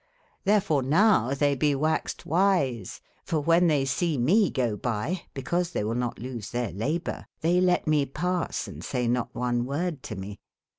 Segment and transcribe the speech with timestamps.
[0.47, 5.25] X^berf ore now tbey be waxed wise, f or wben tbey see me go by,
[5.35, 9.29] bicause tbey will not leese tbeyr la bour, tbey let me passe and saye not
[9.35, 10.39] one wordetome.